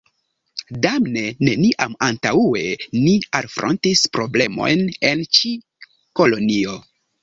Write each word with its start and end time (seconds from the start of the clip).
Damne, 0.85 1.23
neniam 1.49 1.93
antaŭe 2.07 2.65
ni 3.03 3.13
alfrontis 3.43 4.05
problemojn 4.19 4.85
en 5.15 5.27
ĉi 5.39 5.57
kolonio. 6.03 6.81